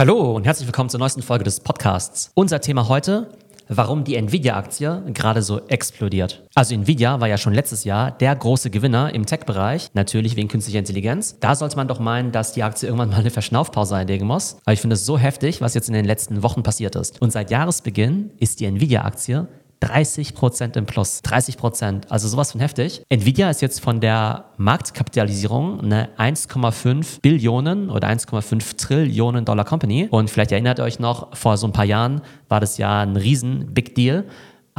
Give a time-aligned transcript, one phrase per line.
[0.00, 2.30] Hallo und herzlich willkommen zur neuesten Folge des Podcasts.
[2.32, 3.28] Unser Thema heute,
[3.68, 6.42] warum die Nvidia-Aktie gerade so explodiert.
[6.54, 10.78] Also Nvidia war ja schon letztes Jahr der große Gewinner im Tech-Bereich, natürlich wegen künstlicher
[10.78, 11.38] Intelligenz.
[11.40, 14.56] Da sollte man doch meinen, dass die Aktie irgendwann mal eine Verschnaufpause einlegen muss.
[14.64, 17.20] Aber ich finde es so heftig, was jetzt in den letzten Wochen passiert ist.
[17.20, 19.48] Und seit Jahresbeginn ist die Nvidia-Aktie
[19.80, 21.22] 30 Prozent im Plus.
[21.22, 22.10] 30 Prozent.
[22.10, 23.02] Also sowas von heftig.
[23.08, 30.08] Nvidia ist jetzt von der Marktkapitalisierung eine 1,5 Billionen oder 1,5 Trillionen Dollar Company.
[30.10, 33.16] Und vielleicht erinnert ihr euch noch, vor so ein paar Jahren war das ja ein
[33.16, 34.26] riesen Big Deal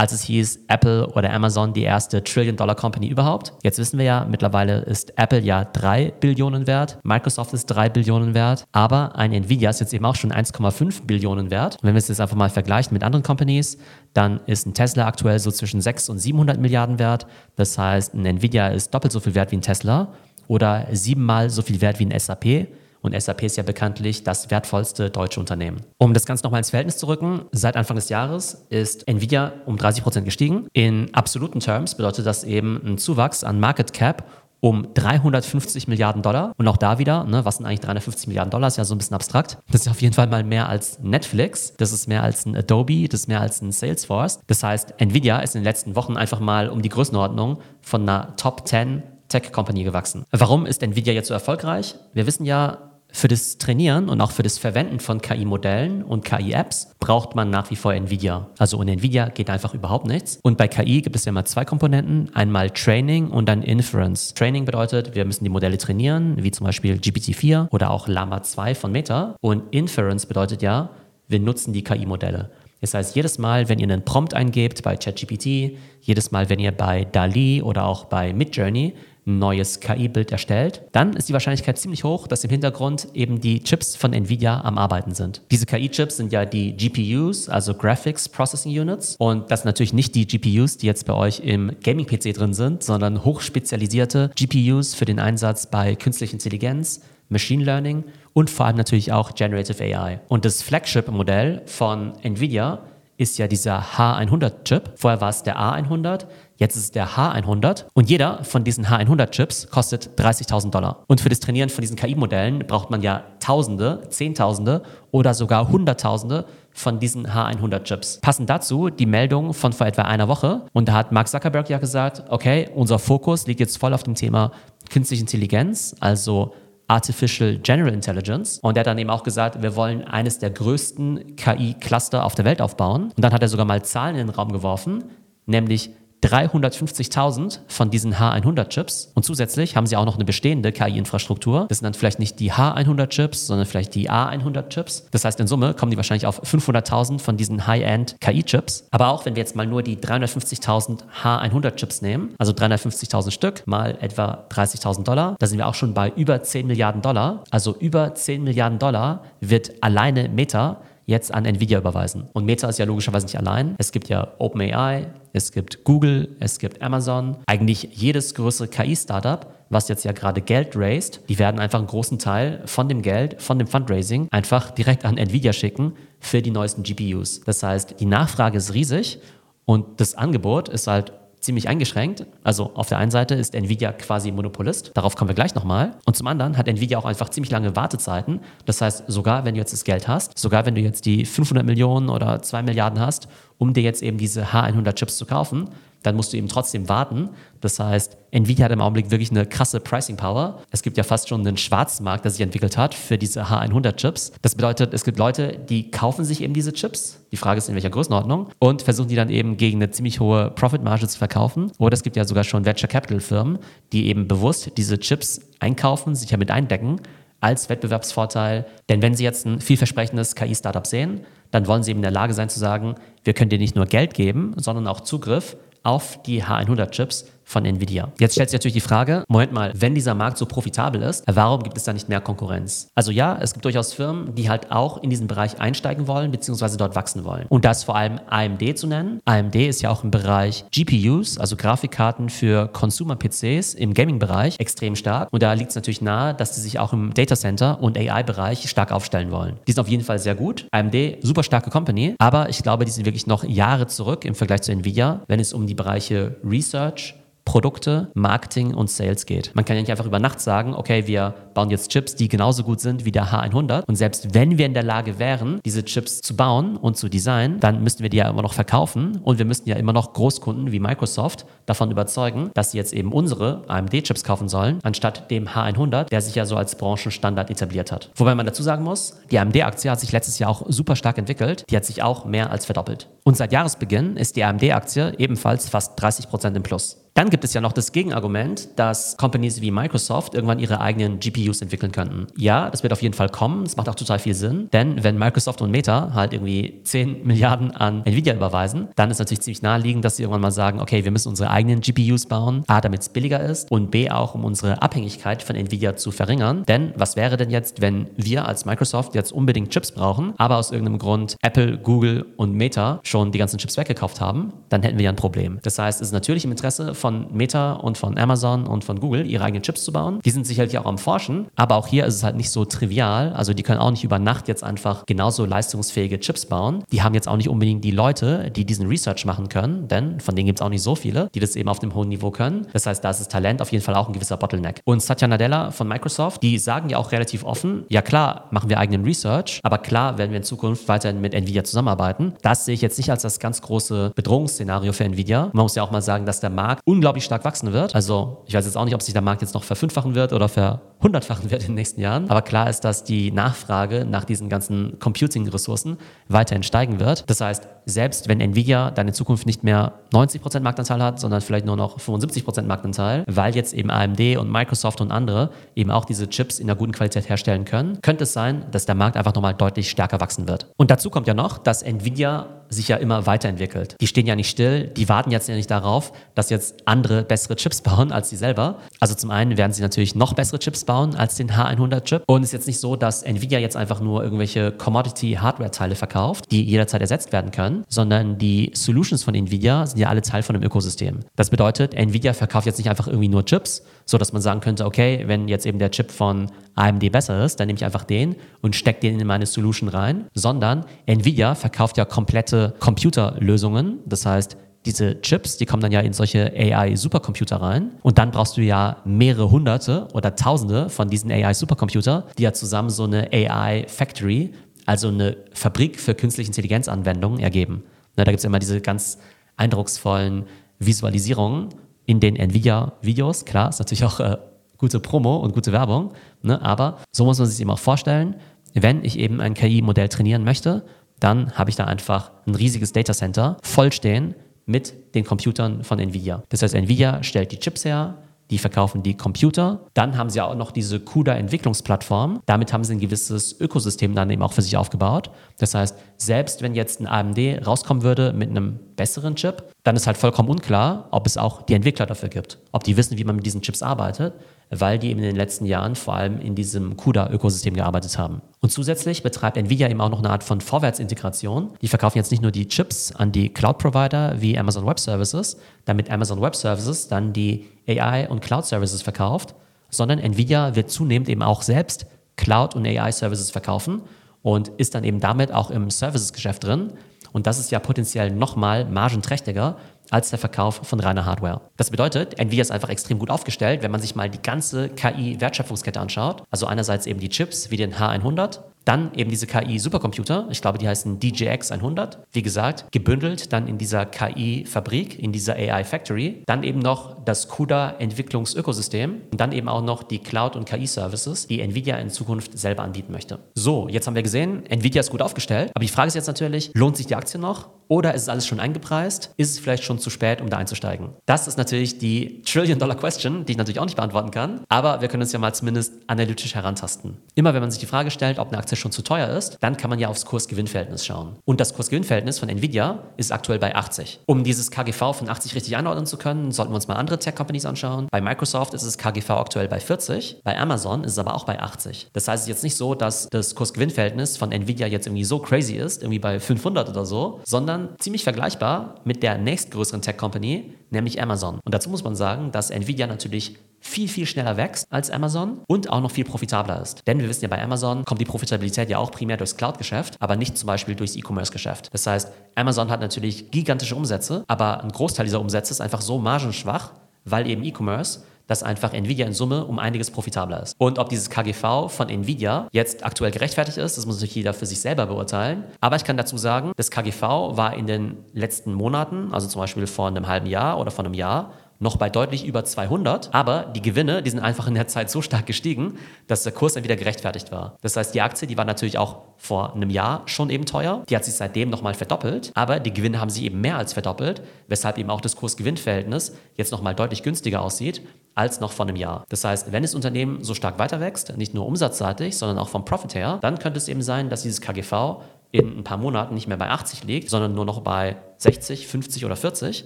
[0.02, 3.54] als es hieß, Apple oder Amazon die erste Trillion-Dollar-Company überhaupt.
[3.62, 8.34] Jetzt wissen wir ja, mittlerweile ist Apple ja 3 Billionen wert, Microsoft ist 3 Billionen
[8.34, 11.76] wert, aber ein Nvidia ist jetzt eben auch schon 1,5 Billionen wert.
[11.76, 13.78] Und wenn wir es jetzt einfach mal vergleichen mit anderen Companies,
[14.16, 17.28] dann ist ein Tesla aktuell so zwischen 6 und 700 Milliarden wert.
[17.56, 20.14] Das heißt, ein Nvidia ist doppelt so viel wert wie ein Tesla
[20.48, 22.70] oder siebenmal so viel wert wie ein SAP.
[23.02, 25.82] Und SAP ist ja bekanntlich das wertvollste deutsche Unternehmen.
[25.98, 29.78] Um das Ganze nochmal ins Verhältnis zu rücken, seit Anfang des Jahres ist Nvidia um
[29.78, 30.68] 30 Prozent gestiegen.
[30.74, 34.26] In absoluten Terms bedeutet das eben ein Zuwachs an Market Cap
[34.62, 36.54] um 350 Milliarden Dollar.
[36.58, 38.68] Und auch da wieder, ne, was sind eigentlich 350 Milliarden Dollar?
[38.68, 39.58] Ist ja so ein bisschen abstrakt.
[39.72, 41.74] Das ist auf jeden Fall mal mehr als Netflix.
[41.78, 43.08] Das ist mehr als ein Adobe.
[43.10, 44.40] Das ist mehr als ein Salesforce.
[44.48, 48.36] Das heißt, Nvidia ist in den letzten Wochen einfach mal um die Größenordnung von einer
[48.38, 50.26] Top 10 Tech Company gewachsen.
[50.32, 51.96] Warum ist Nvidia jetzt so erfolgreich?
[52.14, 56.94] Wir wissen ja, für das Trainieren und auch für das Verwenden von KI-Modellen und KI-Apps
[57.00, 58.48] braucht man nach wie vor NVIDIA.
[58.58, 60.40] Also ohne NVIDIA geht einfach überhaupt nichts.
[60.42, 62.34] Und bei KI gibt es ja mal zwei Komponenten.
[62.34, 64.34] Einmal Training und dann Inference.
[64.34, 68.76] Training bedeutet, wir müssen die Modelle trainieren, wie zum Beispiel GPT-4 oder auch Llama 2
[68.76, 69.36] von Meta.
[69.42, 70.92] Und Inference bedeutet ja,
[71.28, 72.50] wir nutzen die KI-Modelle.
[72.82, 76.72] Das heißt, jedes Mal, wenn ihr einen Prompt eingebt bei ChatGPT, jedes Mal, wenn ihr
[76.72, 82.28] bei DALI oder auch bei Midjourney neues KI-Bild erstellt, dann ist die Wahrscheinlichkeit ziemlich hoch,
[82.28, 85.42] dass im Hintergrund eben die Chips von Nvidia am Arbeiten sind.
[85.52, 89.16] Diese KI-Chips sind ja die GPUs, also Graphics Processing Units.
[89.18, 92.84] Und das sind natürlich nicht die GPUs, die jetzt bei euch im Gaming-PC drin sind,
[92.84, 99.12] sondern hochspezialisierte GPUs für den Einsatz bei künstlicher Intelligenz, Machine Learning und vor allem natürlich
[99.12, 100.20] auch Generative AI.
[100.28, 102.84] Und das Flagship-Modell von Nvidia
[103.18, 104.94] ist ja dieser H100-Chip.
[104.96, 106.26] Vorher war es der A100,
[106.62, 111.04] jetzt ist es der H100 und jeder von diesen H100-Chips kostet 30.000 Dollar.
[111.08, 116.46] Und für das Trainieren von diesen KI-Modellen braucht man ja Tausende, Zehntausende oder sogar Hunderttausende
[116.72, 118.20] von diesen H100-Chips.
[118.22, 121.80] Passend dazu die Meldung von vor etwa einer Woche und da hat Mark Zuckerberg ja
[121.80, 124.52] gesagt, okay, unser Fokus liegt jetzt voll auf dem Thema
[124.92, 126.54] künstliche Intelligenz, also
[126.88, 128.60] Artificial General Intelligence.
[128.62, 132.46] Und er hat dann eben auch gesagt, wir wollen eines der größten KI-Cluster auf der
[132.46, 133.06] Welt aufbauen.
[133.16, 135.06] Und dann hat er sogar mal Zahlen in den Raum geworfen,
[135.46, 135.92] nämlich
[136.24, 139.12] 350.000 von diesen H100-Chips.
[139.16, 141.66] Und zusätzlich haben sie auch noch eine bestehende KI-Infrastruktur.
[141.68, 145.08] Das sind dann vielleicht nicht die H100-Chips, sondern vielleicht die A100-Chips.
[145.12, 148.88] Das heißt, in Summe kommen die wahrscheinlich auf 500.000 von diesen High-End KI-Chips.
[148.92, 153.98] Aber auch wenn wir jetzt mal nur die 350.000 H100-Chips nehmen, also 350.000 Stück mal
[154.02, 157.44] etwa 30.000 Dollar, da sind wir auch schon bei über 10 Milliarden Dollar.
[157.50, 160.82] Also über 10 Milliarden Dollar wird alleine Meta
[161.12, 162.28] jetzt an Nvidia überweisen.
[162.34, 163.76] Und Meta ist ja logischerweise nicht allein.
[163.78, 167.38] Es gibt ja OpenAI, es gibt Google, es gibt Amazon.
[167.46, 172.18] Eigentlich jedes größere KI-Startup, was jetzt ja gerade Geld raised, die werden einfach einen großen
[172.18, 176.84] Teil von dem Geld, von dem Fundraising einfach direkt an Nvidia schicken für die neuesten
[176.84, 177.42] GPUs.
[177.42, 179.20] Das heißt, die Nachfrage ist riesig
[179.66, 182.26] und das Angebot ist halt ziemlich eingeschränkt.
[182.44, 185.96] Also auf der einen Seite ist Nvidia quasi Monopolist, darauf kommen wir gleich nochmal.
[186.06, 188.40] Und zum anderen hat Nvidia auch einfach ziemlich lange Wartezeiten.
[188.66, 191.66] Das heißt, sogar wenn du jetzt das Geld hast, sogar wenn du jetzt die 500
[191.66, 195.70] Millionen oder 2 Milliarden hast, um dir jetzt eben diese H100 Chips zu kaufen,
[196.04, 197.30] dann musst du eben trotzdem warten.
[197.60, 200.62] Das heißt, Nvidia hat im Augenblick wirklich eine krasse Pricing Power.
[200.72, 204.32] Es gibt ja fast schon einen Schwarzmarkt, der sich entwickelt hat für diese H100 Chips.
[204.42, 207.20] Das bedeutet, es gibt Leute, die kaufen sich eben diese Chips.
[207.32, 210.52] Die Frage ist, in welcher Größenordnung und versuchen die dann eben gegen eine ziemlich hohe
[210.52, 211.72] Profitmarge zu verkaufen.
[211.78, 213.60] Oder es gibt ja sogar schon Venture Capital Firmen,
[213.94, 217.00] die eben bewusst diese Chips einkaufen, sich damit eindecken
[217.42, 218.66] als Wettbewerbsvorteil.
[218.90, 222.34] Denn wenn Sie jetzt ein vielversprechendes KI-Startup sehen, dann wollen Sie eben in der Lage
[222.34, 226.44] sein zu sagen, wir können dir nicht nur Geld geben, sondern auch Zugriff auf die
[226.44, 228.12] H100-Chips von Nvidia.
[228.20, 231.62] Jetzt stellt sich natürlich die Frage, Moment mal, wenn dieser Markt so profitabel ist, warum
[231.64, 232.88] gibt es da nicht mehr Konkurrenz?
[232.96, 236.78] Also ja, es gibt durchaus Firmen, die halt auch in diesen Bereich einsteigen wollen, beziehungsweise
[236.78, 237.46] dort wachsen wollen.
[237.50, 239.20] Und das vor allem AMD zu nennen.
[239.26, 245.30] AMD ist ja auch im Bereich GPUs, also Grafikkarten für Consumer-PCs im Gaming-Bereich extrem stark.
[245.32, 248.70] Und da liegt es natürlich nahe, dass sie sich auch im Data Center und AI-Bereich
[248.70, 249.60] stark aufstellen wollen.
[249.68, 250.68] Die sind auf jeden Fall sehr gut.
[250.72, 254.62] AMD, super starke Company, aber ich glaube, die sind wirklich noch Jahre zurück im Vergleich
[254.62, 257.16] zu Nvidia, wenn es um die Bereiche Research,
[257.52, 259.52] Produkte, Marketing und Sales geht.
[259.56, 262.64] Man kann ja nicht einfach über Nacht sagen, okay, wir bauen jetzt Chips, die genauso
[262.64, 266.22] gut sind wie der H100 und selbst wenn wir in der Lage wären, diese Chips
[266.22, 269.44] zu bauen und zu designen, dann müssten wir die ja immer noch verkaufen und wir
[269.44, 274.24] müssten ja immer noch Großkunden wie Microsoft davon überzeugen, dass sie jetzt eben unsere AMD-Chips
[274.24, 278.12] kaufen sollen, anstatt dem H100, der sich ja so als Branchenstandard etabliert hat.
[278.16, 281.66] Wobei man dazu sagen muss, die AMD-Aktie hat sich letztes Jahr auch super stark entwickelt.
[281.70, 283.10] Die hat sich auch mehr als verdoppelt.
[283.24, 287.02] Und seit Jahresbeginn ist die AMD-Aktie ebenfalls fast 30 Prozent im Plus.
[287.14, 291.62] Dann gibt es ja noch das Gegenargument, dass Companies wie Microsoft irgendwann ihre eigenen GPUs
[291.62, 292.28] entwickeln könnten.
[292.38, 293.66] Ja, das wird auf jeden Fall kommen.
[293.66, 294.70] Das macht auch total viel Sinn.
[294.72, 299.42] Denn wenn Microsoft und Meta halt irgendwie 10 Milliarden an Nvidia überweisen, dann ist natürlich
[299.42, 302.64] ziemlich naheliegend, dass sie irgendwann mal sagen, okay, wir müssen unsere eigenen GPUs bauen.
[302.68, 306.64] A, damit es billiger ist und B, auch um unsere Abhängigkeit von Nvidia zu verringern.
[306.66, 310.72] Denn was wäre denn jetzt, wenn wir als Microsoft jetzt unbedingt Chips brauchen, aber aus
[310.72, 314.54] irgendeinem Grund Apple, Google und Meta schon die ganzen Chips weggekauft haben?
[314.70, 315.60] Dann hätten wir ja ein Problem.
[315.64, 319.28] Das heißt, es ist natürlich im Interesse von Meta und von Amazon und von Google
[319.28, 320.20] ihre eigenen Chips zu bauen.
[320.26, 323.34] Die sind sicherlich auch am Forschen, aber auch hier ist es halt nicht so trivial.
[323.34, 326.84] Also die können auch nicht über Nacht jetzt einfach genauso leistungsfähige Chips bauen.
[326.92, 330.36] Die haben jetzt auch nicht unbedingt die Leute, die diesen Research machen können, denn von
[330.36, 332.68] denen gibt es auch nicht so viele, die das eben auf dem hohen Niveau können.
[332.74, 334.82] Das heißt, da ist das Talent auf jeden Fall auch ein gewisser Bottleneck.
[334.86, 338.80] Und Satya Nadella von Microsoft, die sagen ja auch relativ offen, ja klar, machen wir
[338.80, 342.34] eigenen Research, aber klar werden wir in Zukunft weiterhin mit Nvidia zusammenarbeiten.
[342.42, 345.50] Das sehe ich jetzt nicht als das ganz große Bedrohungsszenario für Nvidia.
[345.54, 347.96] Man muss ja auch mal sagen, dass der Markt unglaublich stark wachsen wird.
[347.96, 350.48] Also ich weiß jetzt auch nicht, ob sich der Markt jetzt noch verfünffachen wird oder
[350.48, 352.30] verhundertfachen wird in den nächsten Jahren.
[352.30, 357.28] Aber klar ist, dass die Nachfrage nach diesen ganzen Computing-Ressourcen weiterhin steigen wird.
[357.28, 361.66] Das heißt, selbst wenn Nvidia dann in Zukunft nicht mehr 90% Marktanteil hat, sondern vielleicht
[361.66, 366.30] nur noch 75% Marktanteil, weil jetzt eben AMD und Microsoft und andere eben auch diese
[366.30, 369.56] Chips in einer guten Qualität herstellen können, könnte es sein, dass der Markt einfach nochmal
[369.56, 370.68] deutlich stärker wachsen wird.
[370.78, 373.96] Und dazu kommt ja noch, dass Nvidia sich ja immer weiterentwickelt.
[374.00, 377.56] Die stehen ja nicht still, die warten jetzt ja nicht darauf, dass jetzt andere bessere
[377.56, 378.80] Chips bauen als sie selber.
[379.00, 382.24] Also zum einen werden sie natürlich noch bessere Chips bauen als den H100-Chip.
[382.28, 386.64] Und es ist jetzt nicht so, dass Nvidia jetzt einfach nur irgendwelche Commodity-Hardware-Teile verkauft, die
[386.64, 390.64] jederzeit ersetzt werden können, sondern die Solutions von Nvidia sind ja alle Teil von einem
[390.64, 391.20] Ökosystem.
[391.36, 394.86] Das bedeutet, Nvidia verkauft jetzt nicht einfach irgendwie nur Chips, so dass man sagen könnte,
[394.86, 398.36] okay, wenn jetzt eben der Chip von AMD besser ist, dann nehme ich einfach den
[398.62, 404.00] und stecke den in meine Solution rein, sondern Nvidia verkauft ja komplette Computerlösungen.
[404.06, 408.58] Das heißt, diese Chips, die kommen dann ja in solche AI-Supercomputer rein und dann brauchst
[408.58, 414.54] du ja mehrere hunderte oder tausende von diesen AI-Supercomputer, die ja zusammen so eine AI-Factory,
[414.86, 417.84] also eine Fabrik für künstliche Intelligenzanwendungen ergeben.
[418.16, 419.20] Na, da gibt es immer diese ganz
[419.56, 420.46] eindrucksvollen
[420.80, 421.70] Visualisierungen
[422.06, 423.46] in den Nvidia-Videos.
[423.46, 424.38] Klar, ist natürlich auch äh,
[424.78, 426.60] gute Promo und gute Werbung, ne?
[426.62, 428.36] aber so muss man sich eben auch vorstellen,
[428.74, 430.84] wenn ich eben ein KI-Modell trainieren möchte,
[431.22, 434.36] dann habe ich da einfach ein riesiges Datacenter vollstehen
[434.66, 436.44] mit den Computern von Nvidia.
[436.50, 438.18] Das heißt, Nvidia stellt die Chips her,
[438.50, 439.86] die verkaufen die Computer.
[439.94, 442.42] Dann haben sie auch noch diese CUDA-Entwicklungsplattform.
[442.46, 445.32] Damit haben sie ein gewisses Ökosystem dann eben auch für sich aufgebaut.
[445.58, 450.06] Das heißt, selbst wenn jetzt ein AMD rauskommen würde mit einem besseren Chip, dann ist
[450.06, 453.38] halt vollkommen unklar, ob es auch die Entwickler dafür gibt, ob die wissen, wie man
[453.38, 454.34] mit diesen Chips arbeitet,
[454.72, 458.42] weil die eben in den letzten Jahren vor allem in diesem CUDA-Ökosystem gearbeitet haben.
[458.62, 461.72] Und zusätzlich betreibt Nvidia eben auch noch eine Art von Vorwärtsintegration.
[461.82, 466.10] Die verkaufen jetzt nicht nur die Chips an die Cloud-Provider wie Amazon Web Services, damit
[466.10, 469.56] Amazon Web Services dann die AI- und Cloud-Services verkauft,
[469.90, 472.06] sondern Nvidia wird zunehmend eben auch selbst
[472.38, 474.02] Cloud- und AI-Services verkaufen
[474.42, 476.94] und ist dann eben damit auch im Services-Geschäft drin.
[477.34, 479.78] Und das ist ja potenziell nochmal margenträchtiger
[480.12, 481.62] als der Verkauf von reiner Hardware.
[481.78, 486.00] Das bedeutet, Nvidia ist einfach extrem gut aufgestellt, wenn man sich mal die ganze KI-Wertschöpfungskette
[486.00, 486.44] anschaut.
[486.52, 490.88] Also einerseits eben die Chips wie den H100, dann eben diese KI-Supercomputer, ich glaube, die
[490.88, 496.44] heißen DJX 100, wie gesagt, gebündelt dann in dieser KI-Fabrik, in dieser AI-Factory.
[496.46, 501.62] Dann eben noch das CUDA-Entwicklungsökosystem und dann eben auch noch die Cloud- und KI-Services, die
[501.62, 503.40] Nvidia in Zukunft selber anbieten möchte.
[503.56, 506.72] So, jetzt haben wir gesehen, Nvidia ist gut aufgestellt, aber die Frage ist jetzt natürlich,
[506.74, 509.34] lohnt sich die Aktie noch oder ist es alles schon eingepreist?
[509.38, 511.10] Ist es vielleicht schon zu spät, um da einzusteigen?
[511.26, 515.24] Das ist natürlich die Trillion-Dollar-Question, die ich natürlich auch nicht beantworten kann, aber wir können
[515.24, 517.18] uns ja mal zumindest analytisch herantasten.
[517.36, 519.58] Immer wenn man sich die Frage stellt, ob eine Aktie Aktie schon zu teuer ist,
[519.60, 521.36] dann kann man ja aufs Kurs-Gewinn-Verhältnis schauen.
[521.46, 524.22] Und das Kurs-Gewinn-Verhältnis von Nvidia ist aktuell bei 80.
[524.26, 527.66] Um dieses KGV von 80 richtig einordnen zu können, sollten wir uns mal andere Tech-Companies
[527.66, 528.08] anschauen.
[528.12, 531.60] Bei Microsoft ist das KGV aktuell bei 40, bei Amazon ist es aber auch bei
[531.60, 532.10] 80.
[532.14, 535.40] Das heißt, es ist jetzt nicht so, dass das Kurs-Gewinn-Verhältnis von Nvidia jetzt irgendwie so
[535.40, 541.22] crazy ist, irgendwie bei 500 oder so, sondern ziemlich vergleichbar mit der nächstgrößeren Tech-Company, nämlich
[541.22, 541.60] Amazon.
[541.66, 545.90] Und dazu muss man sagen, dass Nvidia natürlich viel, viel schneller wächst als Amazon und
[545.90, 547.06] auch noch viel profitabler ist.
[547.08, 550.36] Denn wir wissen ja, bei Amazon kommt die Profitabilität ja auch primär durchs Cloud-Geschäft, aber
[550.38, 551.90] nicht zum Beispiel durchs E-Commerce-Geschäft.
[551.92, 556.20] Das heißt, Amazon hat natürlich gigantische Umsätze, aber ein Großteil dieser Umsätze ist einfach so
[556.20, 556.92] margenschwach,
[557.26, 558.22] weil eben E-Commerce
[558.52, 560.76] dass einfach Nvidia in Summe um einiges profitabler ist.
[560.78, 564.66] Und ob dieses KGV von Nvidia jetzt aktuell gerechtfertigt ist, das muss natürlich jeder für
[564.66, 565.64] sich selber beurteilen.
[565.80, 569.88] Aber ich kann dazu sagen, das KGV war in den letzten Monaten, also zum Beispiel
[569.88, 573.82] vor einem halben Jahr oder vor einem Jahr, noch bei deutlich über 200, aber die
[573.82, 575.98] Gewinne, die sind einfach in der Zeit so stark gestiegen,
[576.28, 577.78] dass der Kurs dann wieder gerechtfertigt war.
[577.82, 581.16] Das heißt, die Aktie, die war natürlich auch vor einem Jahr schon eben teuer, die
[581.16, 585.00] hat sich seitdem nochmal verdoppelt, aber die Gewinne haben sich eben mehr als verdoppelt, weshalb
[585.00, 588.02] eben auch das Kurs-Gewinn-Verhältnis jetzt nochmal deutlich günstiger aussieht
[588.36, 589.26] als noch vor einem Jahr.
[589.30, 592.86] Das heißt, wenn das Unternehmen so stark weiter wächst, nicht nur umsatzseitig, sondern auch vom
[592.86, 596.48] Profit her, dann könnte es eben sein, dass dieses KGV in ein paar Monaten nicht
[596.48, 599.86] mehr bei 80 liegt, sondern nur noch bei 60, 50 oder 40,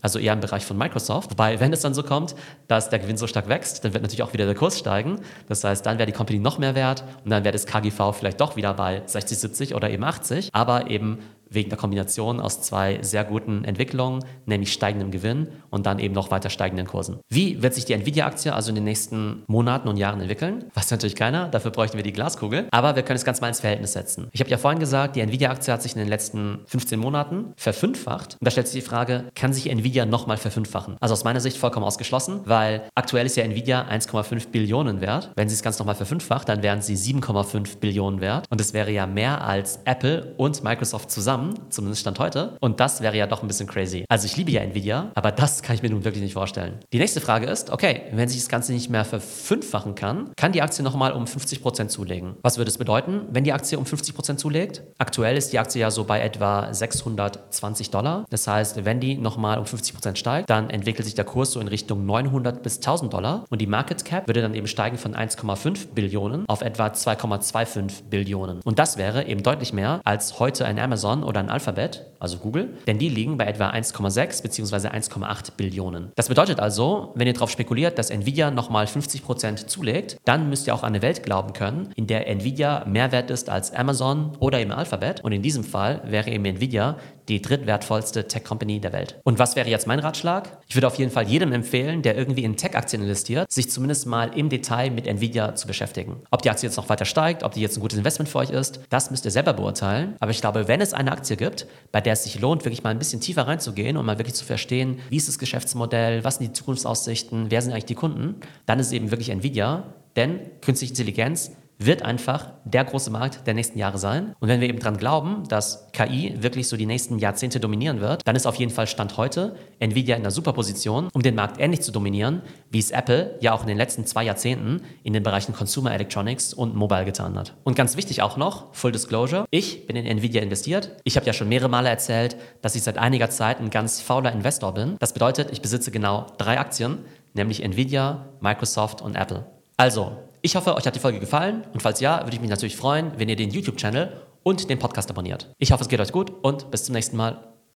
[0.00, 1.30] also eher im Bereich von Microsoft.
[1.30, 2.34] Wobei, wenn es dann so kommt,
[2.66, 5.20] dass der Gewinn so stark wächst, dann wird natürlich auch wieder der Kurs steigen.
[5.48, 8.40] Das heißt, dann wäre die Company noch mehr wert und dann wäre das KGV vielleicht
[8.40, 11.18] doch wieder bei 60, 70 oder eben 80, aber eben
[11.50, 16.30] wegen der Kombination aus zwei sehr guten Entwicklungen, nämlich steigendem Gewinn und dann eben noch
[16.30, 17.18] weiter steigenden Kursen.
[17.28, 20.64] Wie wird sich die Nvidia-Aktie also in den nächsten Monaten und Jahren entwickeln?
[20.74, 23.60] Weiß natürlich keiner, dafür bräuchten wir die Glaskugel, aber wir können es ganz mal ins
[23.60, 24.28] Verhältnis setzen.
[24.32, 28.34] Ich habe ja vorhin gesagt, die Nvidia-Aktie hat sich in den letzten 15 Monaten verfünffacht.
[28.34, 30.96] Und da stellt sich die Frage, kann sich Nvidia nochmal verfünffachen?
[31.00, 35.32] Also aus meiner Sicht vollkommen ausgeschlossen, weil aktuell ist ja Nvidia 1,5 Billionen wert.
[35.36, 38.46] Wenn sie es ganz nochmal verfünffacht, dann wären sie 7,5 Billionen wert.
[38.50, 42.56] Und es wäre ja mehr als Apple und Microsoft zusammen zusammen, zumindest Stand heute.
[42.60, 44.04] Und das wäre ja doch ein bisschen crazy.
[44.08, 46.78] Also ich liebe ja Nvidia, aber das kann ich mir nun wirklich nicht vorstellen.
[46.92, 50.62] Die nächste Frage ist, okay, wenn sich das Ganze nicht mehr verfünffachen kann, kann die
[50.62, 52.36] Aktie nochmal um 50% zulegen.
[52.42, 54.82] Was würde es bedeuten, wenn die Aktie um 50% zulegt?
[54.98, 58.24] Aktuell ist die Aktie ja so bei etwa 620 Dollar.
[58.30, 61.68] Das heißt, wenn die nochmal um 50% steigt, dann entwickelt sich der Kurs so in
[61.68, 65.88] Richtung 900 bis 1000 Dollar und die Market Cap würde dann eben steigen von 1,5
[65.94, 68.60] Billionen auf etwa 2,25 Billionen.
[68.64, 72.76] Und das wäre eben deutlich mehr als heute ein Amazon oder ein Alphabet, also Google,
[72.86, 74.88] denn die liegen bei etwa 1,6 bzw.
[74.88, 76.12] 1,8 Billionen.
[76.16, 80.74] Das bedeutet also, wenn ihr darauf spekuliert, dass Nvidia nochmal 50% zulegt, dann müsst ihr
[80.74, 84.60] auch an eine Welt glauben können, in der Nvidia mehr wert ist als Amazon oder
[84.60, 85.22] eben Alphabet.
[85.22, 86.96] Und in diesem Fall wäre eben Nvidia
[87.28, 89.20] die drittwertvollste Tech-Company der Welt.
[89.24, 90.58] Und was wäre jetzt mein Ratschlag?
[90.68, 94.36] Ich würde auf jeden Fall jedem empfehlen, der irgendwie in Tech-Aktien investiert, sich zumindest mal
[94.36, 96.22] im Detail mit Nvidia zu beschäftigen.
[96.30, 98.50] Ob die Aktie jetzt noch weiter steigt, ob die jetzt ein gutes Investment für euch
[98.50, 100.16] ist, das müsst ihr selber beurteilen.
[100.20, 102.90] Aber ich glaube, wenn es eine Aktie gibt, bei der es sich lohnt, wirklich mal
[102.90, 106.48] ein bisschen tiefer reinzugehen und mal wirklich zu verstehen, wie ist das Geschäftsmodell, was sind
[106.48, 108.36] die Zukunftsaussichten, wer sind eigentlich die Kunden,
[108.66, 109.94] dann ist es eben wirklich Nvidia.
[110.16, 114.34] Denn künstliche Intelligenz wird einfach der große Markt der nächsten Jahre sein.
[114.38, 118.20] Und wenn wir eben daran glauben, dass KI wirklich so die nächsten Jahrzehnte dominieren wird,
[118.26, 121.58] dann ist auf jeden Fall Stand heute Nvidia in einer super Position, um den Markt
[121.58, 125.22] ähnlich zu dominieren, wie es Apple ja auch in den letzten zwei Jahrzehnten in den
[125.22, 127.54] Bereichen Consumer Electronics und Mobile getan hat.
[127.64, 130.96] Und ganz wichtig auch noch, Full Disclosure, ich bin in Nvidia investiert.
[131.04, 134.32] Ich habe ja schon mehrere Male erzählt, dass ich seit einiger Zeit ein ganz fauler
[134.32, 134.96] Investor bin.
[134.98, 136.98] Das bedeutet, ich besitze genau drei Aktien,
[137.32, 139.46] nämlich Nvidia, Microsoft und Apple.
[139.76, 142.76] Also, ich hoffe, euch hat die Folge gefallen und falls ja, würde ich mich natürlich
[142.76, 145.52] freuen, wenn ihr den YouTube-Channel und den Podcast abonniert.
[145.58, 147.49] Ich hoffe, es geht euch gut und bis zum nächsten Mal.